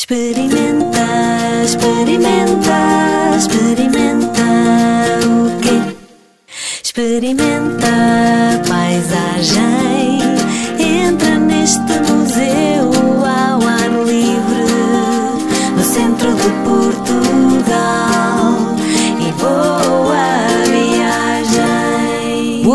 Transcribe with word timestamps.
Experimenta, 0.00 1.06
experimenta, 1.62 3.36
experimenta 3.36 4.46
o 5.26 5.60
quê? 5.60 5.94
Experimenta 6.82 8.62
paisagem. 8.66 10.20
Entra 10.78 11.36
neste 11.36 11.92
museu 12.10 12.90
ao 13.26 13.60
ar 13.60 13.90
livre, 14.06 14.64
no 15.76 15.84
centro 15.84 16.34
de 16.34 16.48
Portugal. 16.64 17.49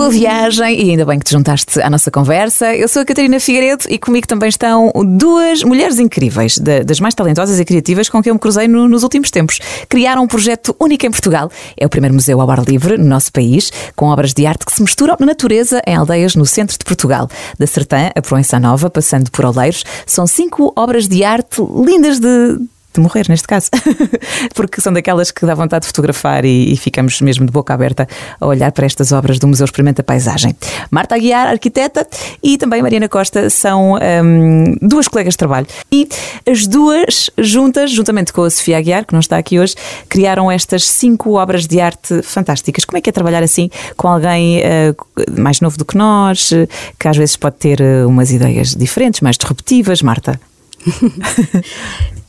Boa 0.05 0.13
viagem 0.13 0.85
e 0.85 0.91
ainda 0.91 1.03
bem 1.03 1.17
que 1.17 1.25
te 1.25 1.31
juntaste 1.31 1.81
à 1.81 1.89
nossa 1.89 2.11
conversa. 2.11 2.75
Eu 2.75 2.87
sou 2.87 3.01
a 3.01 3.05
Catarina 3.05 3.39
Figueiredo 3.39 3.85
e 3.89 3.97
comigo 3.97 4.27
também 4.27 4.49
estão 4.49 4.91
duas 5.03 5.63
mulheres 5.63 5.97
incríveis, 5.97 6.59
da- 6.59 6.83
das 6.83 6.99
mais 6.99 7.15
talentosas 7.15 7.59
e 7.59 7.65
criativas 7.65 8.07
com 8.07 8.21
quem 8.21 8.29
eu 8.29 8.35
me 8.35 8.39
cruzei 8.39 8.67
no- 8.67 8.87
nos 8.87 9.01
últimos 9.01 9.31
tempos. 9.31 9.59
Criaram 9.89 10.21
um 10.21 10.27
projeto 10.27 10.75
único 10.79 11.07
em 11.07 11.09
Portugal. 11.09 11.49
É 11.75 11.87
o 11.87 11.89
primeiro 11.89 12.13
museu 12.13 12.39
ao 12.39 12.51
ar 12.51 12.63
livre 12.63 12.99
no 12.99 13.05
nosso 13.05 13.31
país, 13.31 13.71
com 13.95 14.05
obras 14.05 14.31
de 14.31 14.45
arte 14.45 14.63
que 14.67 14.73
se 14.75 14.83
misturam 14.83 15.17
na 15.19 15.25
natureza 15.25 15.81
em 15.87 15.95
aldeias 15.95 16.35
no 16.35 16.45
centro 16.45 16.77
de 16.77 16.85
Portugal. 16.85 17.27
Da 17.57 17.65
Sertã 17.65 18.11
a 18.15 18.21
Proença 18.21 18.59
Nova, 18.59 18.91
passando 18.91 19.31
por 19.31 19.43
Oleiros, 19.43 19.83
são 20.05 20.27
cinco 20.27 20.71
obras 20.75 21.07
de 21.07 21.23
arte 21.23 21.63
lindas 21.83 22.19
de 22.19 22.59
de 22.95 23.01
morrer, 23.01 23.25
neste 23.29 23.47
caso, 23.47 23.69
porque 24.55 24.81
são 24.81 24.91
daquelas 24.91 25.31
que 25.31 25.45
dá 25.45 25.53
vontade 25.53 25.81
de 25.83 25.87
fotografar 25.87 26.45
e, 26.45 26.73
e 26.73 26.77
ficamos 26.77 27.21
mesmo 27.21 27.45
de 27.45 27.51
boca 27.51 27.73
aberta 27.73 28.07
a 28.39 28.45
olhar 28.45 28.71
para 28.71 28.85
estas 28.85 29.11
obras 29.11 29.39
do 29.39 29.47
Museu 29.47 29.65
Experimenta 29.65 30.03
Paisagem. 30.03 30.55
Marta 30.89 31.15
Aguiar, 31.15 31.47
arquiteta, 31.47 32.07
e 32.41 32.57
também 32.57 32.81
Mariana 32.81 33.07
Costa 33.07 33.49
são 33.49 33.95
hum, 33.95 34.75
duas 34.81 35.07
colegas 35.07 35.33
de 35.33 35.37
trabalho. 35.37 35.67
E 35.91 36.07
as 36.49 36.67
duas, 36.67 37.29
juntas, 37.37 37.91
juntamente 37.91 38.33
com 38.33 38.43
a 38.43 38.49
Sofia 38.49 38.77
Aguiar, 38.77 39.05
que 39.05 39.13
não 39.13 39.19
está 39.19 39.37
aqui 39.37 39.59
hoje, 39.59 39.75
criaram 40.09 40.51
estas 40.51 40.85
cinco 40.87 41.33
obras 41.33 41.67
de 41.67 41.79
arte 41.79 42.21
fantásticas. 42.21 42.85
Como 42.85 42.97
é 42.97 43.01
que 43.01 43.09
é 43.09 43.13
trabalhar 43.13 43.43
assim 43.43 43.69
com 43.97 44.07
alguém 44.07 44.61
eh, 44.61 44.95
mais 45.37 45.61
novo 45.61 45.77
do 45.77 45.85
que 45.85 45.97
nós, 45.97 46.51
que 46.99 47.07
às 47.07 47.17
vezes 47.17 47.35
pode 47.35 47.57
ter 47.57 47.81
eh, 47.81 48.05
umas 48.05 48.31
ideias 48.31 48.75
diferentes, 48.75 49.21
mais 49.21 49.37
disruptivas, 49.37 50.01
Marta? 50.01 50.39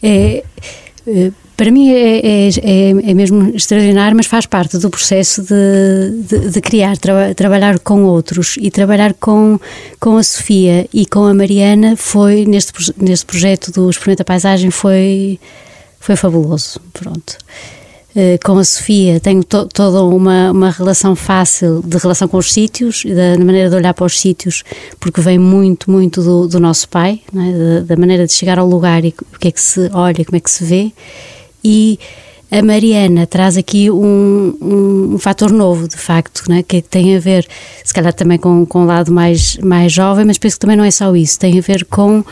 É, 0.02 0.42
eh, 1.06 1.32
para 1.56 1.70
mim 1.70 1.90
é, 1.90 2.18
é, 2.18 2.48
é, 2.48 2.88
é 2.90 3.14
mesmo 3.14 3.54
extraordinário, 3.56 4.16
mas 4.16 4.26
faz 4.26 4.44
parte 4.44 4.76
do 4.78 4.90
processo 4.90 5.42
de, 5.42 6.22
de, 6.22 6.50
de 6.50 6.60
criar, 6.60 6.96
traba- 6.98 7.34
trabalhar 7.34 7.78
com 7.78 8.04
outros 8.04 8.56
e 8.60 8.70
trabalhar 8.70 9.14
com, 9.14 9.58
com 9.98 10.16
a 10.18 10.22
Sofia 10.22 10.86
e 10.92 11.06
com 11.06 11.24
a 11.24 11.32
Mariana 11.32 11.96
foi, 11.96 12.44
neste, 12.44 12.72
neste 12.98 13.24
projeto 13.24 13.72
do 13.72 13.88
Experimenta 13.88 14.24
Paisagem, 14.24 14.70
foi, 14.70 15.40
foi 15.98 16.14
fabuloso. 16.16 16.78
Pronto. 16.92 17.38
Eh, 18.18 18.38
Com 18.42 18.56
a 18.58 18.64
Sofia 18.64 19.20
tenho 19.20 19.44
to- 19.44 19.66
toda 19.66 20.02
uma, 20.02 20.50
uma 20.50 20.70
relação 20.70 21.14
fácil 21.14 21.82
de 21.84 21.98
relação 21.98 22.26
com 22.26 22.38
os 22.38 22.50
sítios, 22.50 23.04
e 23.04 23.14
da 23.14 23.36
maneira 23.38 23.68
de 23.68 23.76
olhar 23.76 23.92
para 23.92 24.06
os 24.06 24.18
sítios, 24.18 24.64
porque 24.98 25.20
vem 25.20 25.38
muito, 25.38 25.90
muito 25.90 26.22
do, 26.22 26.48
do 26.48 26.58
nosso 26.58 26.88
pai, 26.88 27.20
é? 27.34 27.80
da, 27.82 27.94
da 27.94 27.96
maneira 28.00 28.26
de 28.26 28.32
chegar 28.32 28.58
ao 28.58 28.66
lugar 28.66 29.04
e 29.04 29.14
o 29.34 29.38
que 29.38 29.48
é 29.48 29.50
que 29.50 29.60
se 29.60 29.90
olha, 29.92 30.24
como 30.24 30.36
é 30.36 30.40
que 30.40 30.50
se 30.50 30.64
vê. 30.64 30.92
E 31.62 31.98
a 32.50 32.62
Mariana 32.62 33.26
traz 33.26 33.58
aqui 33.58 33.90
um, 33.90 34.56
um, 34.62 35.14
um 35.16 35.18
fator 35.18 35.52
novo, 35.52 35.86
de 35.86 35.96
facto, 35.98 36.50
é? 36.50 36.62
que 36.62 36.80
tem 36.80 37.16
a 37.16 37.20
ver, 37.20 37.46
se 37.84 37.92
calhar 37.92 38.14
também 38.14 38.38
com, 38.38 38.64
com 38.64 38.82
o 38.84 38.86
lado 38.86 39.12
mais, 39.12 39.58
mais 39.58 39.92
jovem, 39.92 40.24
mas 40.24 40.38
penso 40.38 40.56
que 40.56 40.60
também 40.60 40.76
não 40.76 40.84
é 40.84 40.90
só 40.90 41.14
isso, 41.14 41.38
tem 41.38 41.58
a 41.58 41.60
ver 41.60 41.84
com 41.84 42.24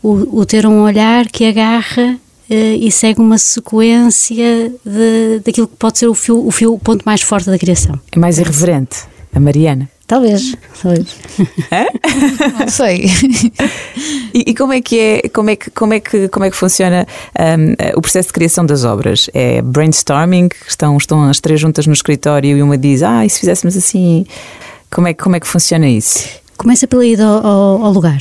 o, 0.00 0.40
o 0.40 0.46
ter 0.46 0.64
um 0.64 0.82
olhar 0.82 1.26
que 1.26 1.44
agarra 1.46 2.20
e 2.50 2.90
segue 2.90 3.20
uma 3.20 3.38
sequência 3.38 4.72
de, 4.84 5.40
daquilo 5.44 5.66
que 5.68 5.76
pode 5.76 5.98
ser 5.98 6.06
o 6.08 6.14
fio, 6.14 6.46
o 6.46 6.50
fio, 6.50 6.74
o 6.74 6.78
ponto 6.78 7.02
mais 7.04 7.20
forte 7.22 7.48
da 7.50 7.58
criação. 7.58 7.98
É 8.12 8.18
mais 8.18 8.38
irreverente, 8.38 8.98
a 9.34 9.40
Mariana. 9.40 9.88
Talvez, 10.06 10.54
talvez. 10.82 11.06
Não 12.60 12.68
sei. 12.68 13.06
E, 14.34 14.50
e 14.50 14.54
como 14.54 14.72
é 14.74 14.80
que 14.82 14.98
é, 14.98 15.28
como 15.30 15.48
é 15.48 15.56
que, 15.56 15.70
como 15.70 15.94
é 15.94 16.00
que, 16.00 16.28
como 16.28 16.44
é 16.44 16.50
que 16.50 16.56
funciona 16.56 17.06
hum, 17.58 17.74
o 17.96 18.02
processo 18.02 18.28
de 18.28 18.34
criação 18.34 18.66
das 18.66 18.84
obras? 18.84 19.30
É 19.32 19.62
brainstorming, 19.62 20.50
estão, 20.68 20.96
estão 20.98 21.22
as 21.24 21.40
três 21.40 21.58
juntas 21.58 21.86
no 21.86 21.92
escritório 21.94 22.56
e 22.56 22.62
uma 22.62 22.76
diz, 22.76 23.02
ah, 23.02 23.24
e 23.24 23.30
se 23.30 23.40
fizéssemos 23.40 23.76
assim? 23.78 24.26
Como 24.90 25.08
é, 25.08 25.14
que- 25.14 25.22
como 25.22 25.36
é 25.36 25.40
que 25.40 25.46
funciona 25.46 25.88
isso? 25.88 26.28
Começa 26.58 26.86
pela 26.86 27.04
ida 27.06 27.24
ao, 27.24 27.46
ao- 27.46 27.84
ao 27.86 27.92
lugar 27.92 28.20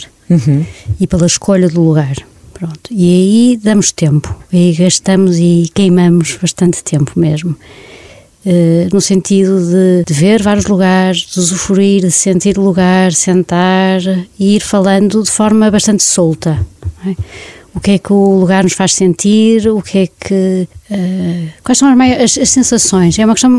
e 0.99 1.05
pela 1.05 1.25
escolha 1.27 1.67
do 1.67 1.81
lugar. 1.83 2.15
Pronto. 2.63 2.89
E 2.91 3.03
aí 3.51 3.59
damos 3.61 3.91
tempo, 3.91 4.33
aí 4.53 4.71
gastamos 4.73 5.37
e 5.37 5.69
queimamos 5.73 6.37
bastante 6.41 6.81
tempo 6.81 7.11
mesmo. 7.17 7.57
Eh, 8.45 8.87
no 8.93 9.01
sentido 9.01 9.59
de, 9.59 10.05
de 10.05 10.13
ver 10.13 10.41
vários 10.41 10.65
lugares, 10.67 11.19
de 11.33 11.39
usufruir, 11.41 12.01
de 12.03 12.11
sentir 12.11 12.57
o 12.57 12.61
lugar, 12.61 13.11
sentar 13.11 13.99
e 14.39 14.55
ir 14.55 14.61
falando 14.61 15.21
de 15.23 15.29
forma 15.29 15.69
bastante 15.69 16.03
solta. 16.03 16.57
é? 17.05 17.15
O 17.75 17.79
que 17.81 17.91
é 17.91 17.97
que 17.97 18.13
o 18.13 18.39
lugar 18.39 18.63
nos 18.63 18.73
faz 18.73 18.93
sentir, 18.93 19.67
o 19.67 19.81
que 19.81 19.97
é 19.97 20.07
que. 20.07 20.67
eh, 20.89 21.47
quais 21.65 21.77
são 21.77 21.89
as, 22.01 22.37
as- 22.37 22.49
sensações? 22.49 23.19
É 23.19 23.25
uma 23.25 23.33
questão 23.33 23.49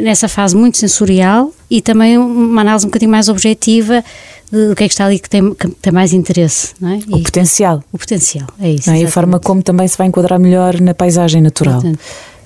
nessa 0.00 0.26
fase 0.28 0.56
muito 0.56 0.78
sensorial 0.78 1.52
e 1.70 1.82
também 1.82 2.16
uma 2.16 2.62
análise 2.62 2.86
um 2.86 2.88
bocadinho 2.88 3.10
mais 3.10 3.28
objetiva 3.28 4.02
do 4.52 4.76
que 4.76 4.84
é 4.84 4.88
que 4.88 4.92
está 4.94 5.06
ali 5.06 5.18
que 5.18 5.28
tem, 5.30 5.54
que 5.54 5.68
tem 5.68 5.92
mais 5.92 6.12
interesse. 6.12 6.74
Não 6.80 6.90
é? 6.90 6.96
O 7.08 7.18
E- 7.18 7.22
potencial. 7.22 7.82
o 7.92 7.98
potencial, 7.98 8.46
é 8.60 8.70
isso. 8.70 8.88
não 8.90 8.96
é? 8.96 9.00
E 9.00 9.04
a 9.04 9.08
forma 9.10 9.40
como 9.40 9.62
também 9.62 9.88
se 9.88 9.96
vai 9.96 10.06
enquadrar 10.06 10.38
melhor 10.38 10.80
na 10.80 10.92
paisagem 10.94 11.40
natural. 11.40 11.74
Exatamente. 11.74 12.00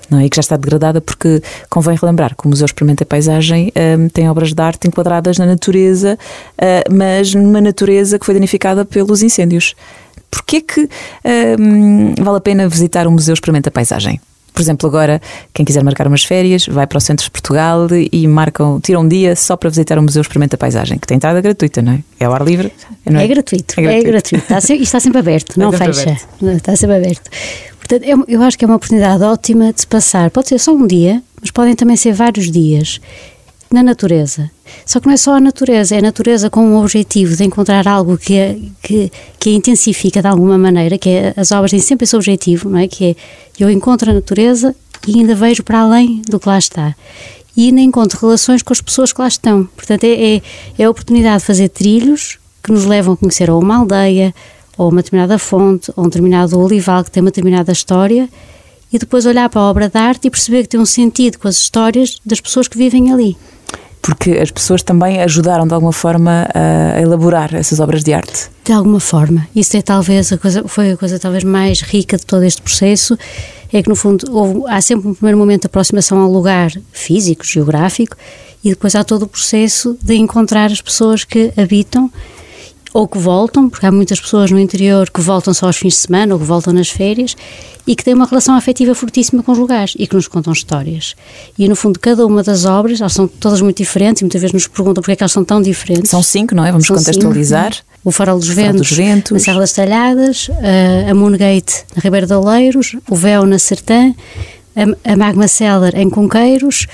Não 0.09 0.19
é? 0.19 0.25
E 0.25 0.29
que 0.29 0.37
já 0.37 0.39
está 0.39 0.55
degradada 0.55 1.01
porque 1.01 1.41
convém 1.69 1.97
relembrar 1.97 2.33
que 2.33 2.45
o 2.45 2.49
Museu 2.49 2.65
Experimenta 2.65 3.05
Paisagem 3.05 3.73
hum, 3.99 4.07
tem 4.07 4.29
obras 4.29 4.53
de 4.53 4.61
arte 4.61 4.87
enquadradas 4.87 5.37
na 5.37 5.45
natureza, 5.45 6.17
ah, 6.57 6.83
mas 6.89 7.33
numa 7.35 7.59
natureza 7.59 8.17
que 8.17 8.25
foi 8.25 8.33
danificada 8.33 8.85
pelos 8.85 9.21
incêndios. 9.21 9.75
Porquê 10.31 10.61
que 10.61 10.89
hum, 11.59 12.13
vale 12.21 12.37
a 12.37 12.41
pena 12.41 12.69
visitar 12.69 13.05
o 13.05 13.11
Museu 13.11 13.33
Experimenta 13.33 13.69
Paisagem? 13.69 14.21
Por 14.57 14.61
exemplo, 14.63 14.89
agora, 14.89 15.21
quem 15.53 15.63
quiser 15.63 15.83
marcar 15.83 16.07
umas 16.07 16.23
férias, 16.23 16.65
vai 16.65 16.87
para 16.87 16.97
o 16.97 17.01
centro 17.01 17.23
de 17.23 17.29
Portugal 17.31 17.87
e 18.11 18.27
marcam, 18.27 18.79
tiram 18.81 19.01
um 19.01 19.07
dia 19.07 19.35
só 19.35 19.55
para 19.55 19.69
visitar 19.69 19.99
o 19.99 20.01
Museu 20.01 20.21
Experimenta 20.21 20.57
Paisagem, 20.57 20.97
que 20.97 21.05
tem 21.05 21.15
entrada 21.17 21.39
gratuita, 21.39 21.81
não 21.81 21.93
é? 21.93 21.99
É 22.19 22.25
ao 22.25 22.33
ar 22.33 22.41
livre. 22.43 22.73
não 23.05 23.19
É 23.19 23.27
gratuito, 23.27 23.79
É 23.79 23.83
é 23.83 23.83
gratuito. 23.83 24.07
gratuito. 24.07 24.43
Está, 24.43 24.59
sempre, 24.61 24.83
está 24.83 24.99
sempre 24.99 25.19
aberto, 25.19 25.59
não 25.59 25.69
sempre 25.71 25.93
fecha. 25.93 26.01
aberto. 26.41 26.57
Está 26.57 26.75
sempre 26.75 26.95
aberto. 26.95 27.29
Portanto, 27.77 28.03
é 28.03 28.15
uma- 28.15 28.25
eu 28.27 28.41
acho 28.41 28.57
que 28.57 28.65
é 28.65 28.67
uma 28.67 28.75
oportunidade 28.75 29.23
ótima 29.23 29.71
de 29.71 29.81
se 29.81 29.87
passar. 29.87 30.29
Pode 30.31 30.47
ser 30.49 30.59
só 30.59 30.73
um 30.73 30.85
dia, 30.87 31.21
mas 31.39 31.51
podem 31.51 31.75
também 31.75 31.95
ser 31.95 32.11
vários 32.13 32.51
dias 32.51 32.99
na 33.71 33.83
natureza. 33.83 34.49
Só 34.85 34.99
que 34.99 35.07
não 35.07 35.13
é 35.13 35.17
só 35.17 35.35
a 35.35 35.39
natureza, 35.39 35.95
é 35.95 35.99
a 35.99 36.01
natureza 36.01 36.49
com 36.49 36.73
o 36.73 36.81
objetivo 36.81 37.35
de 37.35 37.43
encontrar 37.43 37.87
algo 37.87 38.17
que 38.17 38.39
a, 38.39 38.55
que, 38.81 39.11
que 39.39 39.49
a 39.49 39.53
intensifica 39.53 40.21
de 40.21 40.27
alguma 40.27 40.57
maneira, 40.57 40.97
que 40.97 41.09
é, 41.09 41.33
as 41.35 41.51
obras 41.51 41.71
têm 41.71 41.79
sempre 41.79 42.05
esse 42.05 42.15
objetivo, 42.15 42.69
não 42.69 42.79
é? 42.79 42.87
Que 42.87 43.05
é 43.05 43.15
eu 43.59 43.69
encontro 43.69 44.11
a 44.11 44.13
natureza 44.13 44.75
e 45.07 45.19
ainda 45.19 45.35
vejo 45.35 45.63
para 45.63 45.79
além 45.79 46.21
do 46.27 46.39
que 46.39 46.47
lá 46.47 46.57
está. 46.57 46.95
E 47.55 47.67
ainda 47.67 47.81
encontro 47.81 48.19
relações 48.19 48.61
com 48.61 48.71
as 48.71 48.81
pessoas 48.81 49.11
que 49.11 49.19
lá 49.19 49.27
estão. 49.27 49.65
Portanto, 49.75 50.03
é, 50.03 50.35
é, 50.35 50.41
é 50.77 50.83
a 50.83 50.89
oportunidade 50.89 51.39
de 51.39 51.45
fazer 51.45 51.69
trilhos 51.69 52.37
que 52.63 52.71
nos 52.71 52.85
levam 52.85 53.13
a 53.13 53.17
conhecer 53.17 53.49
ou 53.49 53.59
uma 53.61 53.77
aldeia, 53.77 54.33
ou 54.77 54.89
uma 54.89 55.01
determinada 55.01 55.39
fonte, 55.39 55.91
ou 55.95 56.05
um 56.05 56.07
determinado 56.07 56.59
olival 56.59 57.03
que 57.03 57.09
tem 57.09 57.21
uma 57.21 57.31
determinada 57.31 57.71
história, 57.71 58.29
e 58.91 58.99
depois 58.99 59.25
olhar 59.25 59.49
para 59.49 59.61
a 59.61 59.69
obra 59.69 59.89
de 59.89 59.97
arte 59.97 60.27
e 60.27 60.29
perceber 60.29 60.63
que 60.63 60.69
tem 60.69 60.79
um 60.79 60.85
sentido 60.85 61.39
com 61.39 61.47
as 61.47 61.57
histórias 61.57 62.19
das 62.25 62.39
pessoas 62.39 62.67
que 62.67 62.77
vivem 62.77 63.11
ali. 63.11 63.35
Porque 64.01 64.31
as 64.31 64.51
pessoas 64.51 64.81
também 64.81 65.21
ajudaram 65.21 65.67
de 65.67 65.73
alguma 65.73 65.91
forma 65.91 66.47
a 66.53 67.01
elaborar 67.01 67.53
essas 67.53 67.79
obras 67.79 68.03
de 68.03 68.13
arte. 68.13 68.49
De 68.63 68.71
alguma 68.71 68.99
forma. 68.99 69.47
Isso 69.55 69.75
é 69.75 69.81
talvez 69.81 70.31
a 70.31 70.37
coisa, 70.37 70.63
foi 70.67 70.91
a 70.91 70.97
coisa 70.97 71.19
talvez 71.19 71.43
mais 71.43 71.81
rica 71.81 72.17
de 72.17 72.25
todo 72.25 72.43
este 72.43 72.61
processo, 72.61 73.17
é 73.71 73.83
que 73.83 73.89
no 73.89 73.95
fundo 73.95 74.25
houve, 74.31 74.61
há 74.67 74.79
sempre 74.79 75.09
um 75.09 75.13
primeiro 75.13 75.37
momento 75.37 75.61
de 75.61 75.67
aproximação 75.67 76.19
ao 76.19 76.31
lugar 76.31 76.71
físico, 76.91 77.45
geográfico, 77.45 78.15
e 78.63 78.69
depois 78.69 78.95
há 78.95 79.03
todo 79.03 79.23
o 79.23 79.27
processo 79.27 79.97
de 80.01 80.15
encontrar 80.15 80.71
as 80.71 80.81
pessoas 80.81 81.23
que 81.23 81.51
habitam 81.57 82.11
ou 82.97 83.07
que 83.07 83.19
voltam, 83.19 83.69
porque 83.69 83.85
há 83.85 83.91
muitas 83.91 84.19
pessoas 84.19 84.49
no 84.49 84.59
interior 84.59 85.07
que 85.11 85.21
voltam 85.21 85.53
só 85.53 85.67
aos 85.67 85.77
fins 85.77 85.93
de 85.93 85.99
semana 85.99 86.33
ou 86.33 86.39
que 86.39 86.45
voltam 86.47 86.73
nas 86.73 86.89
férias 86.89 87.37
e 87.85 87.95
que 87.95 88.03
têm 88.03 88.15
uma 88.15 88.25
relação 88.25 88.55
afetiva 88.55 88.95
fortíssima 88.95 89.43
com 89.43 89.51
os 89.51 89.57
lugares 89.59 89.93
e 89.99 90.07
que 90.07 90.15
nos 90.15 90.27
contam 90.27 90.51
histórias. 90.51 91.15
E 91.59 91.69
no 91.69 91.75
fundo, 91.75 91.99
cada 91.99 92.25
uma 92.25 92.41
das 92.41 92.65
obras, 92.65 92.99
elas 92.99 93.13
são 93.13 93.27
todas 93.27 93.61
muito 93.61 93.77
diferentes 93.77 94.21
e 94.21 94.25
muitas 94.25 94.41
vezes 94.41 94.51
nos 94.51 94.67
perguntam 94.67 95.03
porque 95.03 95.11
é 95.11 95.15
que 95.15 95.21
elas 95.21 95.31
são 95.31 95.45
tão 95.45 95.61
diferentes. 95.61 96.09
São 96.09 96.23
cinco, 96.23 96.55
não 96.55 96.65
é? 96.65 96.71
Vamos 96.71 96.87
São 96.87 96.95
contextualizar. 96.95 97.75
cinco. 97.75 97.85
O 98.03 98.09
Farol 98.09 98.39
dos, 98.39 98.47
Farol 98.47 98.63
Ventos, 98.63 98.87
dos 98.89 98.97
Ventos. 98.97 99.31
na 99.31 99.39
Serra 99.39 99.59
das 99.59 99.73
Talhadas, 99.73 100.49
a, 101.07 101.11
a 101.11 101.13
Moongate 101.13 101.85
na 101.95 102.01
Ribeira 102.01 102.25
de 102.25 102.33
Oleiros, 102.33 102.95
o 103.07 103.15
Véu 103.15 103.45
na 103.45 103.59
Sertã, 103.59 104.11
a, 104.75 105.13
a 105.13 105.15
Magma 105.15 105.47
Cellar 105.47 105.95
em 105.95 106.09
Conqueiros 106.09 106.87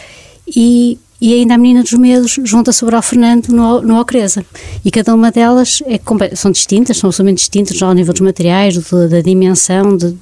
e, 0.54 1.00
e 1.24 1.34
ainda 1.34 1.54
a 1.54 1.58
Menina 1.58 1.82
dos 1.84 1.94
Medos 1.94 2.38
junta-se 2.44 2.84
ao 2.84 3.02
Fernando 3.02 3.48
no, 3.48 3.82
no 3.82 3.98
Ocreza. 3.98 4.46
E 4.84 4.92
cada 4.92 5.16
uma 5.16 5.32
delas 5.32 5.82
é, 5.86 5.98
são 6.36 6.52
distintas, 6.52 6.98
são 6.98 7.08
absolutamente 7.08 7.38
distintas 7.38 7.82
ao 7.82 7.94
nível 7.94 8.12
dos 8.12 8.20
materiais, 8.20 8.78
do, 8.78 9.08
da 9.08 9.22
dimensão, 9.22 9.96
de, 9.96 10.18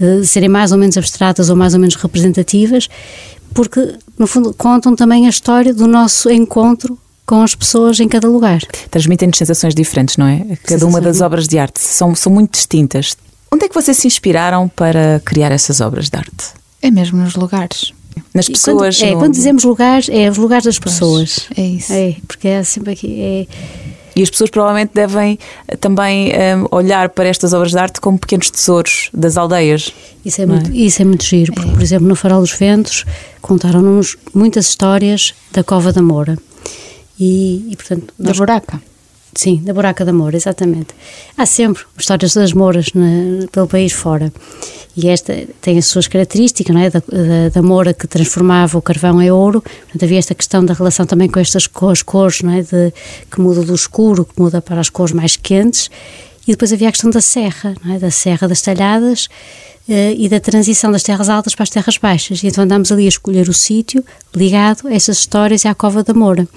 de, 0.00 0.20
de 0.20 0.26
serem 0.26 0.48
mais 0.48 0.72
ou 0.72 0.78
menos 0.78 0.96
abstratas 0.96 1.50
ou 1.50 1.56
mais 1.56 1.74
ou 1.74 1.80
menos 1.80 1.94
representativas, 1.94 2.88
porque, 3.52 3.96
no 4.18 4.26
fundo, 4.26 4.54
contam 4.54 4.96
também 4.96 5.26
a 5.26 5.28
história 5.28 5.74
do 5.74 5.86
nosso 5.86 6.30
encontro 6.30 6.98
com 7.26 7.42
as 7.42 7.54
pessoas 7.54 8.00
em 8.00 8.08
cada 8.08 8.26
lugar. 8.28 8.62
Transmitem-nos 8.90 9.36
sensações 9.36 9.74
diferentes, 9.74 10.16
não 10.16 10.26
é? 10.26 10.56
Cada 10.64 10.86
uma 10.86 11.02
das 11.02 11.20
obras 11.20 11.46
de 11.46 11.58
arte 11.58 11.80
são, 11.80 12.14
são 12.14 12.32
muito 12.32 12.52
distintas. 12.52 13.14
Onde 13.52 13.66
é 13.66 13.68
que 13.68 13.74
vocês 13.74 13.98
se 13.98 14.06
inspiraram 14.06 14.68
para 14.68 15.20
criar 15.22 15.52
essas 15.52 15.82
obras 15.82 16.08
de 16.08 16.16
arte? 16.16 16.54
É 16.80 16.90
mesmo 16.90 17.18
nos 17.18 17.34
lugares. 17.34 17.92
Nas 18.34 18.48
pessoas. 18.48 18.98
Quando, 18.98 19.08
é, 19.08 19.12
no... 19.12 19.18
quando 19.18 19.32
dizemos 19.32 19.64
lugares, 19.64 20.08
é 20.08 20.30
os 20.30 20.36
lugares 20.36 20.64
das 20.64 20.78
pessoas. 20.78 21.46
Pois, 21.54 21.58
é 21.58 21.68
isso. 21.68 21.92
É, 21.92 22.16
porque 22.26 22.48
é 22.48 22.62
sempre 22.62 22.92
aqui. 22.92 23.20
É... 23.20 23.46
E 24.16 24.22
as 24.22 24.30
pessoas 24.30 24.50
provavelmente 24.50 24.90
devem 24.92 25.38
eh, 25.68 25.76
também 25.76 26.30
um, 26.30 26.32
eh, 26.32 26.56
olhar 26.72 27.08
para 27.10 27.28
estas 27.28 27.52
obras 27.52 27.70
de 27.70 27.78
arte 27.78 28.00
como 28.00 28.18
pequenos 28.18 28.50
tesouros 28.50 29.10
das 29.14 29.36
aldeias. 29.36 29.92
Isso 30.24 30.42
é, 30.42 30.46
muito, 30.46 30.72
é? 30.72 30.74
Isso 30.74 31.00
é 31.00 31.04
muito 31.04 31.24
giro, 31.24 31.52
porque, 31.52 31.70
é. 31.70 31.72
por 31.72 31.82
exemplo, 31.82 32.08
no 32.08 32.16
Farol 32.16 32.40
dos 32.40 32.50
Ventos 32.50 33.04
contaram-nos 33.40 34.16
muitas 34.34 34.68
histórias 34.70 35.34
da 35.52 35.62
Cova 35.62 35.92
da 35.92 36.02
Moura. 36.02 36.36
E, 37.18 37.68
e 37.70 37.76
portanto, 37.76 38.12
nós, 38.18 38.36
da 38.36 38.38
buraca. 38.44 38.82
Sim, 39.34 39.62
da 39.62 39.72
Buraca 39.72 40.04
da 40.04 40.12
Moura, 40.12 40.36
exatamente. 40.36 40.88
Há 41.36 41.46
sempre 41.46 41.84
histórias 41.96 42.34
das 42.34 42.52
Mouras 42.52 42.92
na, 42.94 43.46
pelo 43.52 43.68
país 43.68 43.92
fora. 43.92 44.32
E 44.96 45.08
esta 45.08 45.46
tem 45.60 45.78
as 45.78 45.86
suas 45.86 46.08
características, 46.08 46.74
não 46.74 46.82
é? 46.82 46.90
Da, 46.90 46.98
da, 46.98 47.48
da, 47.54 47.62
Moura 47.62 47.94
que 47.94 48.06
transformava 48.08 48.76
o 48.76 48.82
carvão 48.82 49.22
em 49.22 49.30
ouro. 49.30 49.60
Portanto, 49.60 50.02
havia 50.02 50.18
esta 50.18 50.34
questão 50.34 50.64
da 50.64 50.74
relação 50.74 51.06
também 51.06 51.28
com 51.28 51.38
estas 51.38 51.68
cores, 51.68 52.02
cores 52.02 52.42
não 52.42 52.52
é? 52.52 52.62
De, 52.62 52.92
que 53.30 53.40
muda 53.40 53.62
do 53.62 53.74
escuro, 53.74 54.24
que 54.24 54.40
muda 54.40 54.60
para 54.60 54.80
as 54.80 54.90
cores 54.90 55.12
mais 55.12 55.36
quentes. 55.36 55.88
E 56.46 56.50
depois 56.50 56.72
havia 56.72 56.88
a 56.88 56.90
questão 56.90 57.10
da 57.10 57.20
serra, 57.20 57.74
não 57.84 57.94
é? 57.94 57.98
Da 57.98 58.10
serra 58.10 58.48
das 58.48 58.60
talhadas 58.60 59.28
eh, 59.88 60.14
e 60.18 60.28
da 60.28 60.40
transição 60.40 60.90
das 60.90 61.04
terras 61.04 61.28
altas 61.28 61.54
para 61.54 61.62
as 61.62 61.70
terras 61.70 61.96
baixas. 61.96 62.42
E 62.42 62.48
então 62.48 62.64
andámos 62.64 62.90
ali 62.90 63.04
a 63.04 63.08
escolher 63.08 63.48
o 63.48 63.54
sítio 63.54 64.04
ligado 64.34 64.88
a 64.88 64.92
essas 64.92 65.18
histórias 65.18 65.62
e 65.64 65.68
à 65.68 65.74
Cova 65.74 66.02
da 66.02 66.12
Moura 66.12 66.48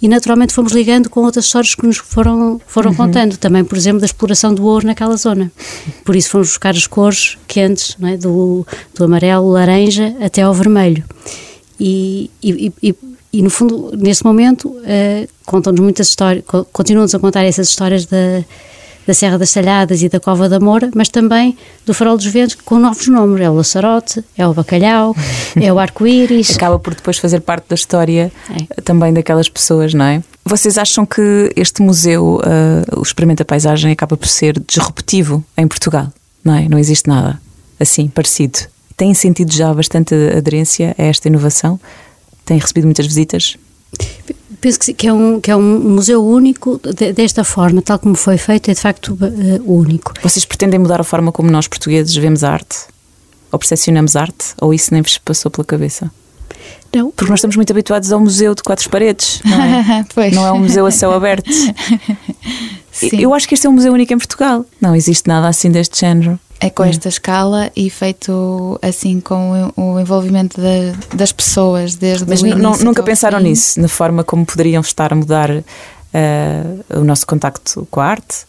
e 0.00 0.08
naturalmente 0.08 0.52
fomos 0.52 0.72
ligando 0.72 1.08
com 1.08 1.20
outras 1.20 1.46
histórias 1.46 1.74
que 1.74 1.86
nos 1.86 1.96
foram, 1.96 2.60
foram 2.66 2.90
uhum. 2.90 2.96
contando, 2.96 3.36
também, 3.36 3.64
por 3.64 3.78
exemplo, 3.78 4.00
da 4.00 4.06
exploração 4.06 4.54
do 4.54 4.64
ouro 4.64 4.86
naquela 4.86 5.16
zona. 5.16 5.50
Por 6.04 6.14
isso 6.14 6.30
fomos 6.30 6.48
buscar 6.48 6.74
as 6.74 6.86
cores 6.86 7.38
quentes, 7.48 7.96
é? 8.02 8.16
do, 8.16 8.66
do 8.94 9.04
amarelo, 9.04 9.50
laranja 9.50 10.14
até 10.20 10.42
ao 10.42 10.52
vermelho. 10.52 11.02
E, 11.80 12.30
e, 12.42 12.72
e, 12.82 12.94
e 13.32 13.42
no 13.42 13.50
fundo, 13.50 13.92
nesse 13.96 14.24
momento, 14.24 14.68
uh, 14.68 15.28
contam-nos 15.44 15.80
muitas 15.80 16.08
histórias, 16.08 16.44
continuam-nos 16.72 17.14
a 17.14 17.18
contar 17.18 17.44
essas 17.44 17.68
histórias 17.68 18.06
da 18.06 18.44
da 19.06 19.14
Serra 19.14 19.38
das 19.38 19.52
Talhadas 19.52 20.02
e 20.02 20.08
da 20.08 20.18
Cova 20.18 20.48
da 20.48 20.58
Moura, 20.58 20.90
mas 20.94 21.08
também 21.08 21.56
do 21.84 21.94
Farol 21.94 22.16
dos 22.16 22.26
Ventos 22.26 22.56
com 22.56 22.78
novos 22.78 23.06
nomes. 23.06 23.40
É 23.40 23.48
o 23.48 23.54
Laçarote, 23.54 24.24
é 24.36 24.46
o 24.46 24.52
Bacalhau, 24.52 25.14
é 25.60 25.72
o 25.72 25.78
Arco-Íris. 25.78 26.56
Acaba 26.56 26.78
por 26.78 26.94
depois 26.94 27.18
fazer 27.18 27.40
parte 27.40 27.66
da 27.68 27.74
história 27.74 28.32
é. 28.50 28.80
também 28.82 29.12
daquelas 29.12 29.48
pessoas, 29.48 29.94
não 29.94 30.04
é? 30.04 30.22
Vocês 30.44 30.78
acham 30.78 31.04
que 31.04 31.52
este 31.56 31.82
museu, 31.82 32.40
uh, 32.40 32.98
o 32.98 33.02
Experimenta 33.02 33.44
Paisagem, 33.44 33.92
acaba 33.92 34.16
por 34.16 34.28
ser 34.28 34.58
disruptivo 34.66 35.44
em 35.56 35.66
Portugal? 35.66 36.12
Não 36.44 36.54
é? 36.54 36.68
Não 36.68 36.78
existe 36.78 37.08
nada 37.08 37.40
assim, 37.78 38.08
parecido. 38.08 38.58
Tem 38.96 39.12
sentido 39.12 39.52
já 39.52 39.72
bastante 39.74 40.14
aderência 40.36 40.94
a 40.98 41.02
esta 41.02 41.28
inovação? 41.28 41.78
Tem 42.44 42.58
recebido 42.58 42.84
muitas 42.84 43.06
visitas? 43.06 43.56
Penso 44.60 44.78
que, 44.78 44.92
que, 44.92 45.06
é 45.06 45.12
um, 45.12 45.40
que 45.40 45.50
é 45.50 45.56
um 45.56 45.80
museu 45.80 46.24
único 46.24 46.80
de, 46.82 47.12
desta 47.12 47.44
forma, 47.44 47.82
tal 47.82 47.98
como 47.98 48.14
foi 48.14 48.38
feito, 48.38 48.70
é 48.70 48.74
de 48.74 48.80
facto 48.80 49.16
uh, 49.20 49.72
único. 49.72 50.12
Vocês 50.22 50.44
pretendem 50.44 50.78
mudar 50.78 51.00
a 51.00 51.04
forma 51.04 51.32
como 51.32 51.50
nós 51.50 51.66
portugueses 51.68 52.14
vemos 52.14 52.44
a 52.44 52.52
arte? 52.52 52.78
Ou 53.52 53.58
percepcionamos 53.58 54.16
arte? 54.16 54.54
Ou 54.60 54.74
isso 54.74 54.92
nem 54.92 55.02
vos 55.02 55.18
passou 55.18 55.50
pela 55.50 55.64
cabeça? 55.64 56.10
Não. 56.94 57.10
Porque 57.10 57.30
nós 57.30 57.40
estamos 57.40 57.56
muito 57.56 57.70
habituados 57.70 58.10
ao 58.10 58.20
museu 58.20 58.54
de 58.54 58.62
quatro 58.62 58.88
paredes, 58.88 59.40
não 59.44 59.62
é? 59.62 60.04
pois. 60.14 60.34
Não 60.34 60.46
é 60.46 60.52
um 60.52 60.60
museu 60.60 60.86
a 60.86 60.90
céu 60.90 61.12
aberto. 61.12 61.50
Sim. 62.90 63.20
Eu 63.20 63.34
acho 63.34 63.46
que 63.46 63.54
este 63.54 63.66
é 63.66 63.70
um 63.70 63.74
museu 63.74 63.92
único 63.92 64.12
em 64.12 64.18
Portugal. 64.18 64.64
Não 64.80 64.96
existe 64.96 65.28
nada 65.28 65.48
assim 65.48 65.70
deste 65.70 66.00
género. 66.00 66.40
É 66.58 66.70
com 66.70 66.84
esta 66.84 67.08
escala 67.08 67.70
e 67.76 67.90
feito 67.90 68.78
assim 68.80 69.20
com 69.20 69.72
o 69.76 70.00
envolvimento 70.00 70.60
de, 70.60 71.16
das 71.16 71.30
pessoas 71.30 71.94
desde 71.94 72.26
Mas 72.26 72.42
o 72.42 72.46
início 72.46 72.84
nunca 72.84 73.02
pensaram 73.02 73.38
fim. 73.38 73.44
nisso, 73.44 73.80
na 73.80 73.88
forma 73.88 74.24
como 74.24 74.46
poderiam 74.46 74.80
estar 74.80 75.12
a 75.12 75.16
mudar 75.16 75.50
uh, 75.50 75.64
o 76.98 77.04
nosso 77.04 77.26
contacto 77.26 77.86
com 77.90 78.00
a 78.00 78.06
arte? 78.06 78.46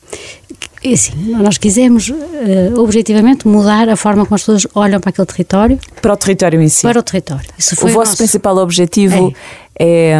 É 0.84 0.94
assim, 0.94 1.16
nós 1.36 1.58
quisemos 1.58 2.10
uh, 2.10 2.80
objetivamente 2.80 3.48
mudar 3.48 3.90
a 3.90 3.98
forma 3.98 4.26
como 4.26 4.36
as 4.36 4.42
pessoas 4.42 4.68
olham 4.74 5.00
para 5.02 5.10
aquele 5.10 5.26
território. 5.26 5.80
Para 6.02 6.14
o 6.14 6.18
território 6.18 6.62
em 6.62 6.70
si. 6.70 6.84
Para 6.84 7.00
o 7.00 7.04
território. 7.04 7.50
o 7.58 7.88
vosso 7.88 7.98
nosso... 7.98 8.18
principal 8.18 8.58
objetivo 8.58 9.34
é. 9.78 10.16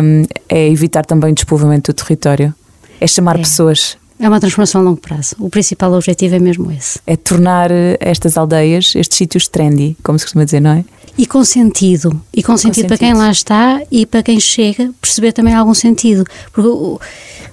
É, 0.50 0.58
é. 0.58 0.68
evitar 0.70 1.06
também 1.06 1.32
o 1.32 1.36
despovoamento 1.36 1.94
do 1.94 1.96
território? 1.96 2.54
É 3.00 3.08
chamar 3.08 3.36
é. 3.36 3.40
pessoas 3.40 3.98
é 4.20 4.28
uma 4.28 4.40
transformação 4.40 4.82
a 4.82 4.84
longo 4.84 5.00
prazo. 5.00 5.36
O 5.40 5.50
principal 5.50 5.94
objetivo 5.94 6.36
é 6.36 6.40
mesmo 6.40 6.72
esse. 6.72 7.00
É 7.06 7.16
tornar 7.16 7.72
eh, 7.72 7.98
estas 8.00 8.38
aldeias, 8.38 8.96
estes 8.96 9.18
sítios 9.18 9.48
trendy, 9.48 9.96
como 10.04 10.18
se 10.18 10.26
costuma 10.26 10.44
dizer, 10.44 10.60
não 10.60 10.72
é? 10.72 10.86
E 11.18 11.26
com 11.26 11.44
sentido. 11.44 12.20
E 12.34 12.44
com, 12.44 12.54
com 12.54 12.58
sentido, 12.58 12.88
para 12.88 12.98
quem 12.98 13.14
lá 13.14 13.32
está 13.32 13.82
e 13.92 14.06
para 14.06 14.22
quem 14.22 14.40
chega, 14.40 14.92
perceber 15.02 15.34
também 15.34 15.54
algum 15.54 15.74
sentido. 15.74 16.26
Porque 16.52 16.68
o, 16.68 17.00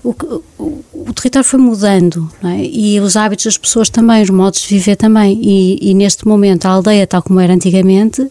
o, 0.03 0.15
o, 0.59 0.85
o 0.93 1.13
território 1.15 1.47
foi 1.47 1.59
mudando 1.59 2.31
é? 2.43 2.63
e 2.63 3.01
os 3.01 3.17
hábitos 3.17 3.47
das 3.47 3.59
pessoas 3.59 3.89
também, 3.89 4.23
os 4.23 4.31
modos 4.31 4.61
de 4.63 4.69
viver 4.69 4.97
também. 4.97 5.39
E, 5.43 5.91
e 5.91 5.95
neste 5.95 6.27
momento 6.27 6.67
a 6.67 6.71
aldeia, 6.71 7.07
tal 7.07 7.23
como 7.23 7.41
era 7.41 7.55
antigamente, 7.55 8.27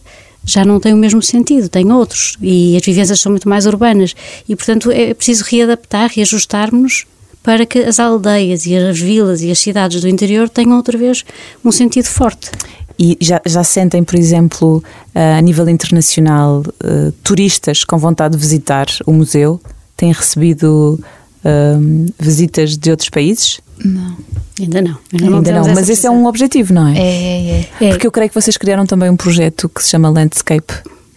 já 0.46 0.64
não 0.64 0.80
tem 0.80 0.94
o 0.94 0.98
mesmo 0.98 1.22
sentido, 1.22 1.68
tem 1.68 1.92
outros. 1.92 2.38
E 2.42 2.78
as 2.78 2.84
vivências 2.84 3.20
são 3.20 3.32
muito 3.32 3.50
mais 3.50 3.66
urbanas. 3.66 4.16
E, 4.48 4.56
portanto, 4.56 4.92
é 4.92 5.14
preciso 5.14 5.46
readaptar, 5.46 6.12
reajustarmos 6.14 7.06
para 7.44 7.66
que 7.66 7.80
as 7.80 8.00
aldeias 8.00 8.66
e 8.66 8.76
as 8.76 8.98
vilas 8.98 9.42
e 9.42 9.52
as 9.52 9.60
cidades 9.60 10.02
do 10.02 10.08
interior 10.08 10.48
tenham 10.48 10.78
outra 10.78 10.98
vez 10.98 11.26
um 11.64 11.72
sentido 11.72 12.06
forte. 12.06 12.50
E 12.98 13.18
já, 13.20 13.42
já 13.46 13.64
sentem, 13.64 14.04
por 14.04 14.16
exemplo, 14.18 14.84
a 15.14 15.42
nível 15.42 15.68
internacional, 15.68 16.62
uh, 16.62 17.12
turistas 17.24 17.84
com 17.84 17.98
vontade 17.98 18.36
de 18.36 18.40
visitar 18.40 18.86
o 19.06 19.12
museu? 19.12 19.60
Têm 19.98 20.12
recebido 20.12 21.00
uh, 21.44 22.14
visitas 22.20 22.78
de 22.78 22.92
outros 22.92 23.10
países? 23.10 23.60
Não. 23.84 24.16
Ainda 24.60 24.82
não. 24.82 24.98
Ainda 25.12 25.30
não, 25.30 25.38
Ainda 25.38 25.52
não 25.52 25.74
mas 25.74 25.90
esse 25.90 26.06
é 26.06 26.12
um 26.12 26.28
objetivo, 26.28 26.74
não 26.74 26.88
é? 26.88 26.98
É, 26.98 27.02
é, 27.02 27.70
é? 27.82 27.90
Porque 27.90 28.06
eu 28.06 28.12
creio 28.12 28.30
que 28.30 28.40
vocês 28.40 28.56
criaram 28.56 28.86
também 28.86 29.10
um 29.10 29.18
projeto 29.18 29.68
que 29.68 29.84
se 29.84 29.90
chama 29.90 30.10
Landscape 30.10 30.74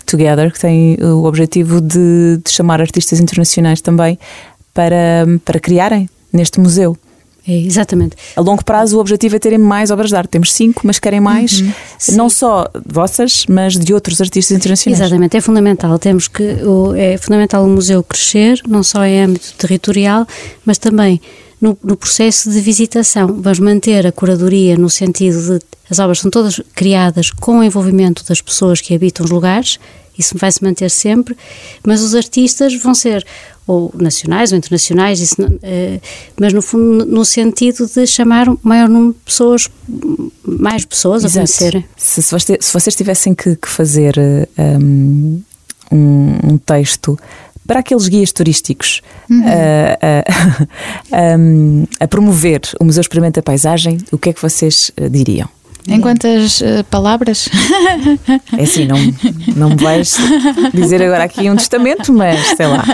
Together, 0.07 0.51
que 0.53 0.59
tem 0.59 0.97
o 1.03 1.25
objetivo 1.25 1.81
de, 1.81 2.41
de 2.43 2.51
chamar 2.51 2.81
artistas 2.81 3.21
internacionais 3.21 3.83
também 3.83 4.19
para, 4.73 5.27
para 5.45 5.61
criarem 5.61 6.09
neste 6.37 6.61
museu. 6.61 6.97
É, 7.49 7.57
exatamente. 7.57 8.17
A 8.35 8.41
longo 8.41 8.65
prazo 8.65 8.97
o 8.97 9.01
objetivo 9.01 9.37
é 9.37 9.39
terem 9.39 9.59
mais 9.59 9.93
obras 9.93 10.11
de 10.11 10.17
arte. 10.17 10.31
Temos 10.31 10.53
cinco, 10.53 10.83
mas 10.85 10.99
querem 10.99 11.21
mais, 11.21 11.61
uhum, 11.61 11.73
não 12.17 12.29
só 12.29 12.69
vossas, 12.85 13.47
mas 13.49 13.75
de 13.79 13.95
outros 13.95 14.21
artistas 14.21 14.57
internacionais. 14.57 15.01
Exatamente, 15.01 15.37
é 15.37 15.41
fundamental. 15.41 15.97
Temos 15.99 16.27
que 16.27 16.43
é 16.97 17.17
fundamental 17.17 17.65
o 17.65 17.69
museu 17.69 18.03
crescer, 18.03 18.61
não 18.67 18.83
só 18.83 19.05
em 19.05 19.23
âmbito 19.23 19.55
territorial, 19.55 20.27
mas 20.65 20.77
também 20.77 21.21
no, 21.61 21.79
no, 21.85 21.97
processo 21.97 22.51
de 22.51 22.61
visitação. 22.61 23.29
Vamos 23.41 23.61
manter 23.61 24.05
a 24.07 24.13
curadoria 24.13 24.77
no 24.77 24.91
sentido 24.91 25.59
de 25.59 25.65
as 25.89 26.01
obras 26.01 26.19
são 26.19 26.31
todas 26.31 26.61
criadas 26.75 27.31
com 27.31 27.61
o 27.61 27.63
envolvimento 27.63 28.25
das 28.29 28.41
pessoas 28.41 28.81
que 28.81 28.93
habitam 28.93 29.25
os 29.25 29.31
lugares, 29.31 29.79
isso 30.19 30.37
vai 30.39 30.51
se 30.51 30.63
manter 30.63 30.91
sempre, 30.91 31.37
mas 31.85 32.03
os 32.03 32.15
artistas 32.15 32.75
vão 32.75 32.95
ser 32.95 33.25
ou 33.67 33.93
nacionais 33.97 34.53
ou 34.53 34.59
internacionais, 34.59 35.21
isso, 35.21 35.43
uh, 35.43 36.01
mas 36.41 36.53
no 36.53 36.63
fundo 36.63 37.05
no 37.05 37.25
sentido 37.25 37.87
de 37.87 38.07
chamar 38.07 38.49
um 38.49 38.57
maior 38.63 38.89
número 38.89 39.13
de 39.13 39.19
pessoas, 39.25 39.69
mais 40.45 40.85
pessoas 40.85 41.25
Exato. 41.25 41.39
a 41.39 41.41
conhecerem. 41.41 41.85
Se, 41.97 42.23
se, 42.23 42.31
vocês, 42.31 42.59
se 42.61 42.73
vocês 42.73 42.95
tivessem 42.95 43.35
que, 43.35 43.57
que 43.57 43.69
fazer 43.69 44.15
um, 44.57 45.43
um, 45.91 46.53
um, 46.53 46.59
texto 46.59 47.19
para 47.67 47.81
aqueles 47.81 48.07
guias 48.07 48.31
turísticos 48.31 49.03
uhum. 49.29 49.43
a, 49.45 49.99
a, 50.07 51.35
a, 52.01 52.05
a, 52.05 52.09
promover 52.09 52.61
o 52.79 52.85
Museu 52.85 53.01
Experimenta 53.01 53.43
Paisagem, 53.43 53.99
o 54.13 54.19
que 54.19 54.31
é 54.31 54.33
que 54.33 54.41
vocês 54.41 54.93
eh, 54.97 55.09
diriam? 55.09 55.49
Em 55.89 56.01
quantas 56.01 56.61
uh, 56.61 56.85
palavras? 56.91 57.49
É 58.57 58.63
assim, 58.63 58.87
não, 58.87 58.97
não 59.55 59.71
me 59.71 59.77
vais 59.77 60.17
dizer 60.75 61.03
agora 61.03 61.25
aqui 61.25 61.49
um 61.51 61.57
testamento, 61.57 62.13
mas 62.13 62.57
sei 62.57 62.67
lá, 62.67 62.85